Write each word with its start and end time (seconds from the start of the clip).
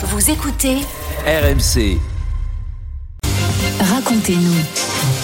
Vous 0.00 0.30
écoutez 0.30 0.76
RMC. 1.26 1.98
Racontez-nous. 3.80 4.54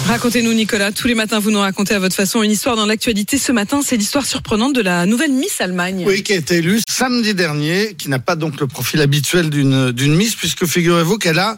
Racontez-nous 0.07 0.53
Nicolas, 0.53 0.91
tous 0.91 1.07
les 1.07 1.15
matins 1.15 1.39
vous 1.39 1.49
nous 1.49 1.61
racontez 1.61 1.93
à 1.93 1.99
votre 1.99 2.13
façon 2.13 2.43
une 2.43 2.51
histoire 2.51 2.75
dans 2.75 2.85
l'actualité. 2.85 3.37
Ce 3.37 3.53
matin, 3.53 3.79
c'est 3.81 3.95
l'histoire 3.95 4.25
surprenante 4.25 4.75
de 4.75 4.81
la 4.81 5.05
nouvelle 5.05 5.31
Miss 5.31 5.61
Allemagne. 5.61 6.03
Oui, 6.05 6.23
qui 6.23 6.33
a 6.33 6.35
été 6.35 6.55
élue 6.55 6.81
samedi 6.89 7.33
dernier, 7.33 7.95
qui 7.97 8.09
n'a 8.09 8.19
pas 8.19 8.35
donc 8.35 8.59
le 8.59 8.67
profil 8.67 8.99
habituel 8.99 9.49
d'une 9.49 9.93
d'une 9.93 10.13
Miss, 10.13 10.35
puisque 10.35 10.65
figurez-vous 10.65 11.19
qu'elle 11.19 11.39
a 11.39 11.57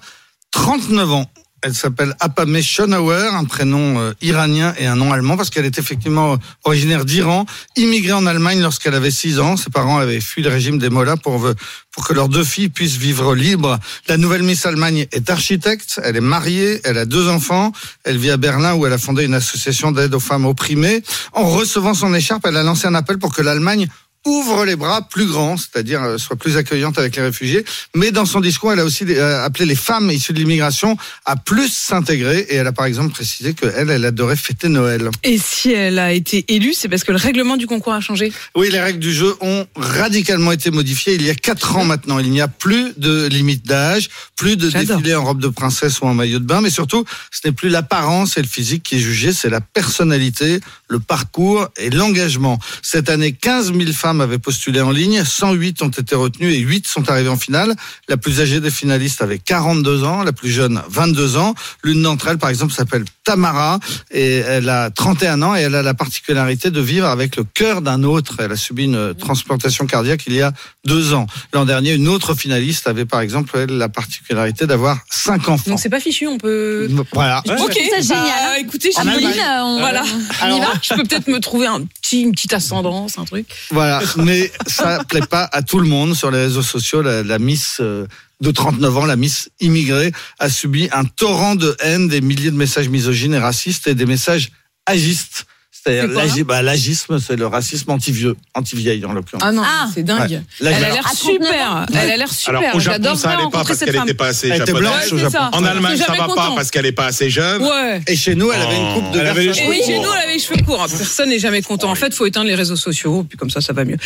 39 0.52 1.12
ans. 1.12 1.26
Elle 1.64 1.74
s'appelle 1.74 2.16
Apameh 2.20 2.62
Schonauer, 2.62 3.34
un 3.34 3.44
prénom 3.44 4.00
euh, 4.00 4.14
iranien 4.22 4.76
et 4.78 4.86
un 4.86 4.96
nom 4.96 5.12
allemand, 5.12 5.38
parce 5.38 5.50
qu'elle 5.50 5.66
est 5.66 5.80
effectivement 5.80 6.38
originaire 6.64 7.04
d'Iran, 7.04 7.46
immigrée 7.76 8.14
en 8.14 8.28
Allemagne 8.28 8.62
lorsqu'elle 8.62 8.94
avait 8.94 9.12
6 9.12 9.40
ans. 9.40 9.58
Ses 9.58 9.72
parents 9.72 9.98
avaient 9.98 10.22
fui 10.22 10.44
le 10.44 10.50
régime 10.50 10.78
des 10.78 10.90
Mollahs 10.90 11.18
pour, 11.18 11.52
pour 11.92 12.08
que 12.08 12.14
leurs 12.14 12.30
deux 12.30 12.44
filles 12.44 12.70
puissent 12.70 12.98
vivre 12.98 13.34
libres. 13.34 13.80
La 14.08 14.18
nouvelle 14.18 14.44
Miss 14.44 14.68
Allemagne 14.68 15.08
est 15.12 15.30
architecte, 15.32 16.00
elle 16.04 16.16
est 16.16 16.22
mariée, 16.22 16.80
elle 16.84 17.00
a 17.00 17.06
deux 17.06 17.28
enfants, 17.28 17.72
elle 18.04 18.18
vit 18.18 18.30
à 18.30 18.38
Berlin 18.38 18.76
où 18.76 18.86
elle 18.86 18.94
a 18.94 19.00
fondé 19.00 19.26
une 19.26 19.34
association 19.34 19.92
d'aide 19.92 20.14
aux 20.14 20.20
femmes 20.20 20.46
opprimées. 20.46 21.02
En 21.34 21.46
recevant 21.46 21.96
son 21.96 22.14
écharpe, 22.14 22.46
elle 22.46 22.58
a 22.58 22.64
lancé 22.64 22.86
un 22.86 22.94
appel 22.94 23.18
pour 23.18 23.34
que 23.34 23.42
l'Allemagne 23.42 23.88
ouvre 24.28 24.66
les 24.66 24.76
bras 24.76 25.02
plus 25.02 25.26
grands, 25.26 25.56
c'est-à-dire 25.58 26.04
euh, 26.04 26.18
soit 26.18 26.36
plus 26.36 26.58
accueillante 26.58 27.00
avec 27.00 27.16
les 27.16 27.22
réfugiés. 27.22 27.64
Mais 27.96 28.12
dans 28.12 28.26
son 28.26 28.42
discours, 28.42 28.74
elle 28.74 28.80
a 28.80 28.86
aussi 28.86 29.06
euh, 29.08 29.44
appelé 29.44 29.66
les 29.66 29.76
femmes 29.76 30.12
issues 30.12 30.34
de 30.34 30.40
l'immigration 30.40 30.98
à 31.26 31.38
plus 31.38 31.72
s'intégrer. 31.72 32.46
Et 32.50 32.56
elle 32.56 32.68
a 32.68 32.74
par 32.74 32.86
exemple 32.86 33.14
précisé 33.14 33.54
qu'elle, 33.54 33.90
elle 33.90 34.06
adorait 34.06 34.36
fêter 34.36 34.68
Noël. 34.68 35.10
Et 35.24 35.38
si 35.38 35.72
elle 35.72 35.98
a 35.98 36.12
été 36.12 36.46
élue, 36.50 36.74
c'est 36.74 36.90
parce 36.90 37.04
que 37.04 37.12
le 37.12 37.18
règlement 37.18 37.58
du 37.58 37.68
concours 37.68 37.94
a 37.94 38.02
changé. 38.02 38.32
Oui, 38.56 38.70
les 38.70 38.82
règles 38.82 39.00
du 39.00 39.14
jeu 39.14 39.36
ont 39.42 39.66
radicalement 39.76 40.52
été 40.52 40.72
modifiées 40.72 41.16
il 41.16 41.26
y 41.26 41.30
a 41.30 41.36
quatre 41.36 41.78
ans 41.78 41.86
maintenant. 41.86 42.20
Il 42.20 42.30
n'y 42.30 42.42
a 42.42 42.48
plus 42.48 42.94
de 42.98 43.28
limite 43.28 43.66
d'âge, 43.66 44.10
plus 44.36 44.58
de 44.58 44.70
défilé 44.70 45.16
en 45.16 45.24
robe 45.24 45.42
de 45.42 45.48
princesse 45.48 46.02
ou 46.02 46.06
en 46.06 46.14
maillot 46.14 46.40
de 46.40 46.46
bain, 46.46 46.62
mais 46.62 46.70
surtout, 46.70 47.06
ce 47.32 47.48
n'est 47.48 47.54
plus 47.54 47.70
l'apparence 47.70 48.38
et 48.38 48.42
le 48.42 48.48
physique 48.48 48.84
qui 48.84 48.96
est 48.96 49.00
jugé, 49.00 49.32
c'est 49.32 49.50
la 49.50 49.62
personnalité, 49.62 50.60
le 50.90 51.00
parcours 51.00 51.68
et 51.78 51.90
l'engagement. 51.90 52.60
Cette 52.82 53.10
année, 53.10 53.32
15 53.32 53.74
000 53.74 53.92
femmes 53.94 54.17
avaient 54.20 54.40
postulé 54.40 54.82
en 54.82 54.92
ligne, 54.92 55.24
108 55.24 55.82
ont 55.82 55.90
été 55.90 56.16
retenues 56.16 56.52
et 56.54 56.60
8 56.60 56.88
sont 56.88 57.10
arrivées 57.10 57.30
en 57.30 57.38
finale. 57.38 57.76
La 58.08 58.18
plus 58.18 58.42
âgée 58.42 58.60
des 58.60 58.72
finalistes 58.72 59.22
avait 59.22 59.40
42 59.40 60.04
ans, 60.04 60.24
la 60.24 60.32
plus 60.34 60.50
jeune 60.50 60.82
22 60.90 61.38
ans. 61.38 61.54
L'une 61.84 62.02
d'entre 62.04 62.28
elles, 62.28 62.38
par 62.38 62.50
exemple, 62.50 62.74
s'appelle 62.74 63.06
Tamara 63.24 63.80
et 64.12 64.38
elle 64.38 64.70
a 64.70 64.90
31 64.90 65.42
ans 65.42 65.56
et 65.56 65.60
elle 65.62 65.76
a 65.76 65.82
la 65.84 65.94
particularité 65.94 66.72
de 66.72 66.80
vivre 66.82 67.08
avec 67.08 67.36
le 67.36 67.44
cœur 67.44 67.82
d'un 67.82 68.04
autre. 68.04 68.36
Elle 68.40 68.52
a 68.52 68.56
subi 68.58 68.86
une 68.86 69.14
transplantation 69.16 69.86
cardiaque 69.86 70.24
il 70.28 70.34
y 70.34 70.42
a 70.42 70.54
deux 70.86 71.14
ans. 71.14 71.28
L'an 71.54 71.66
dernier, 71.66 71.94
une 71.94 72.08
autre 72.08 72.34
finaliste 72.36 72.88
avait 72.88 73.06
par 73.06 73.22
exemple 73.22 73.52
elle, 73.58 73.78
la 73.78 73.90
particularité 73.90 74.66
d'avoir 74.68 75.00
cinq 75.10 75.50
enfants. 75.50 75.72
Donc 75.72 75.80
c'est 75.80 75.90
pas 75.90 76.00
fichu, 76.00 76.28
on 76.28 76.38
peut. 76.38 76.90
Voilà. 77.14 77.42
Ok, 77.46 77.74
ça, 77.92 78.02
génial, 78.02 78.26
Bah, 78.26 78.34
hein. 78.52 78.54
écoutez, 78.60 78.90
En 78.96 79.02
j'imagine, 79.02 79.28
Allemagne, 79.28 79.46
euh, 79.46 79.64
on- 79.64 79.80
voilà. 79.80 80.04
Alors- 80.42 80.58
On 80.58 80.58
y 80.58 80.60
va 80.62 80.74
Je 80.82 80.94
peux 80.94 81.04
peut-être 81.04 81.28
me 81.28 81.40
trouver 81.40 81.68
un 81.68 81.82
petit, 81.84 82.22
une 82.22 82.32
petite 82.32 82.54
ascendance, 82.54 83.18
un 83.18 83.26
truc. 83.26 83.48
Voilà, 83.72 84.00
mais 84.16 84.52
ça 84.68 85.04
plaît 85.08 85.22
pas 85.22 85.50
à 85.52 85.62
tout 85.62 85.80
le 85.80 85.88
monde 85.88 86.16
sur 86.16 86.32
les 86.32 86.40
réseaux 86.40 86.62
sociaux. 86.62 87.02
La, 87.02 87.24
la 87.24 87.40
Miss 87.40 87.80
euh, 87.82 88.06
de 88.42 88.52
39 88.52 88.98
ans, 88.98 89.06
la 89.06 89.16
Miss 89.16 89.50
immigrée, 89.60 90.12
a 90.40 90.50
subi 90.50 90.88
un 90.92 91.04
torrent 91.04 91.56
de 91.56 91.76
haine, 91.80 92.08
des 92.08 92.22
milliers 92.22 92.52
de 92.52 92.56
messages 92.56 92.90
misogynes 92.90 93.34
et 93.34 93.40
racistes 93.40 93.88
et 93.88 93.96
des 93.96 94.06
messages 94.06 94.52
agistes. 94.86 95.47
C'est 95.88 96.08
l'agi- 96.08 96.44
bah, 96.44 96.62
l'agisme, 96.62 97.20
c'est 97.20 97.36
le 97.36 97.48
racisme 97.48 97.90
anti-vieux, 97.92 98.36
anti-vieille 98.54 99.06
en 99.06 99.14
l'occurrence. 99.14 99.44
Ah 99.46 99.52
non, 99.52 99.64
Ah. 99.66 99.88
c'est 99.94 100.04
dingue. 100.04 100.42
Elle 100.60 100.68
a 100.68 100.80
l'air 100.80 101.08
à 101.08 101.14
39 101.16 101.44
super. 101.48 101.86
Elle 101.94 102.12
a 102.12 102.18
l'air 102.18 102.32
super. 102.34 102.60
Alors 102.60 102.76
au 102.76 102.80
Japon, 102.80 102.94
J'adorerais 102.98 103.18
ça 103.18 103.28
allait 103.30 103.38
pas 103.38 103.44
rencontrer 103.44 103.64
parce 103.68 103.80
cette 103.80 103.86
qu'elle 103.88 103.96
femme. 103.96 104.06
n'était 104.06 104.18
pas 104.18 104.28
assez 104.28 104.48
Elle 104.50 104.56
était 104.62 104.66
japonaise. 104.68 104.82
blanche 104.90 105.02
Ouais, 105.06 105.12
au 105.14 105.18
c'est 105.18 105.24
Japon. 105.24 105.50
ça. 105.52 105.58
En 105.58 105.64
Allemagne, 105.66 105.98
ça 105.98 106.06
jamais 106.06 106.18
va 106.20 106.26
pas 106.28 106.34
content. 106.36 106.56
parce 106.56 106.72
qu'elle 106.72 106.86
est 106.86 106.92
pas 106.92 107.06
assez 107.06 107.30
jeune. 107.30 107.62
Ouais. 107.64 108.02
Et 108.08 108.16
chez 108.16 108.36
nous, 108.36 108.52
elle 108.52 108.62
avait 108.62 108.78
une 108.78 108.94
coupe 108.94 109.12
de 109.14 109.20
Elle 109.20 109.28
avait 109.28 109.42
les 109.46 109.52
verre 109.54 109.64
Et 109.66 109.70
oui, 109.70 109.76
cheveux 109.78 109.86
chez 109.86 109.94
courts. 109.96 110.04
nous, 110.06 110.12
elle 110.14 110.24
avait 110.24 110.34
les 110.34 110.40
cheveux 110.40 110.62
courts. 110.66 110.88
Personne 110.90 111.30
n'est 111.30 111.40
jamais 111.40 111.62
content. 111.62 111.90
En 111.90 111.96
fait, 111.96 112.14
faut 112.14 112.26
éteindre 112.26 112.48
les 112.48 112.56
réseaux 112.56 112.76
sociaux, 112.76 113.24
puis 113.28 113.38
comme 113.38 113.50
ça, 113.50 113.62
ça 113.62 113.74
va 113.74 113.86
mieux. 113.86 113.98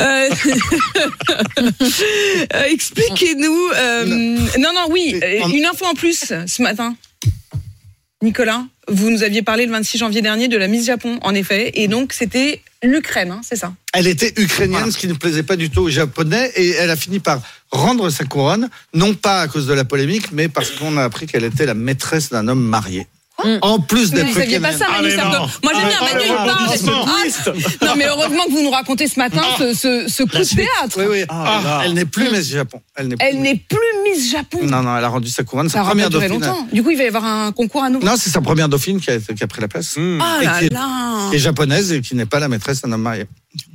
Euh, 0.00 0.28
euh, 2.54 2.62
Expliquez-nous. 2.70 3.68
euh, 3.74 4.04
Non, 4.58 4.70
non, 4.74 4.86
oui, 4.90 5.18
euh, 5.22 5.48
une 5.48 5.64
info 5.64 5.84
en 5.86 5.94
plus 5.94 6.32
ce 6.46 6.62
matin. 6.62 6.94
Nicolas, 8.26 8.64
vous 8.88 9.08
nous 9.08 9.22
aviez 9.22 9.42
parlé 9.42 9.66
le 9.66 9.72
26 9.72 9.98
janvier 9.98 10.20
dernier 10.20 10.48
de 10.48 10.56
la 10.56 10.66
Miss 10.66 10.84
Japon, 10.84 11.20
en 11.22 11.32
effet, 11.32 11.70
et 11.74 11.86
donc 11.86 12.12
c'était 12.12 12.60
l'Ukraine, 12.82 13.30
hein, 13.30 13.40
c'est 13.44 13.54
ça 13.54 13.72
Elle 13.92 14.08
était 14.08 14.32
ukrainienne, 14.36 14.90
ce 14.90 14.98
qui 14.98 15.06
ne 15.06 15.14
plaisait 15.14 15.44
pas 15.44 15.54
du 15.54 15.70
tout 15.70 15.82
aux 15.82 15.90
Japonais, 15.90 16.50
et 16.56 16.70
elle 16.70 16.90
a 16.90 16.96
fini 16.96 17.20
par 17.20 17.40
rendre 17.70 18.10
sa 18.10 18.24
couronne, 18.24 18.68
non 18.94 19.14
pas 19.14 19.42
à 19.42 19.46
cause 19.46 19.68
de 19.68 19.74
la 19.74 19.84
polémique, 19.84 20.32
mais 20.32 20.48
parce 20.48 20.72
qu'on 20.72 20.96
a 20.96 21.04
appris 21.04 21.28
qu'elle 21.28 21.44
était 21.44 21.66
la 21.66 21.74
maîtresse 21.74 22.30
d'un 22.30 22.48
homme 22.48 22.64
marié. 22.64 23.06
En 23.62 23.78
plus 23.80 24.10
Mais 24.12 24.18
d'être 24.18 24.28
vous 24.28 24.40
saviez 24.40 24.60
pas 24.60 24.72
ça, 24.72 24.86
Ah, 24.88 25.02
Manu 25.02 25.16
non. 25.16 25.22
Moi, 25.62 25.72
j'aime 25.74 25.88
bien 25.88 25.98
Ah, 26.00 26.04
Manu, 26.04 26.18
le 26.18 26.24
il 26.26 26.34
parle. 26.34 27.06
Ah, 27.80 27.86
Non, 27.86 27.92
mais 27.96 28.06
heureusement 28.06 28.44
que 28.46 28.50
vous 28.52 28.62
nous 28.62 28.70
racontez 28.70 29.06
ce 29.08 29.18
matin 29.18 29.42
ce, 29.58 29.74
ce, 29.74 30.04
ce 30.08 30.22
coup 30.22 30.36
de 30.38 30.44
théâtre. 30.44 30.96
Oui, 30.98 31.04
oui. 31.10 31.24
Ah, 31.28 31.82
elle 31.84 31.94
n'est 31.94 32.04
plus 32.04 32.30
Miss 32.30 32.48
Japon. 32.50 32.80
Elle 32.94 33.08
n'est 33.08 33.16
plus. 33.16 33.26
Elle 33.28 33.40
n'est 33.40 33.56
plus 33.56 33.78
Miss 34.04 34.30
Japon. 34.30 34.58
Non, 34.62 34.82
non, 34.82 34.96
elle 34.96 35.04
a 35.04 35.08
rendu 35.08 35.28
sa 35.28 35.42
couronne, 35.44 35.68
Ça 35.68 35.78
sa 35.80 35.84
première 35.84 36.10
dauphine. 36.10 36.28
longtemps. 36.32 36.66
Du 36.72 36.82
coup, 36.82 36.90
il 36.90 36.96
va 36.98 37.04
y 37.04 37.08
avoir 37.08 37.24
un 37.24 37.52
concours 37.52 37.82
à 37.84 37.90
nouveau. 37.90 38.04
Non, 38.06 38.14
c'est 38.18 38.30
sa 38.30 38.40
première 38.40 38.68
dauphine 38.68 39.00
qui 39.00 39.10
a, 39.10 39.18
qui 39.18 39.42
a 39.42 39.46
pris 39.46 39.60
la 39.60 39.68
place. 39.68 39.94
Ah 40.20 40.38
Et 40.40 40.44
là 40.44 40.58
qui 40.58 40.64
est- 40.66 40.72
là 40.72 40.86
Qui 41.30 41.36
est 41.36 41.40
japonaise 41.40 41.92
et 41.92 42.00
qui 42.00 42.14
n'est 42.14 42.26
pas 42.26 42.38
la 42.38 42.48
maîtresse 42.48 42.82
d'un 42.82 42.92
homme 42.92 43.02
marié. 43.02 43.24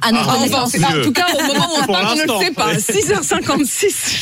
Ah 0.01 0.11
non, 0.11 0.19
Ah, 0.23 0.35
En 0.63 1.01
tout 1.03 1.11
cas, 1.11 1.25
au 1.33 1.41
moment 1.47 1.67
où 1.75 1.81
on 1.81 1.85
parle, 1.87 2.07
on 2.11 2.15
ne 2.15 2.21
le 2.39 2.45
sait 2.45 2.51
pas. 2.51 2.73
6h56. 2.75 4.19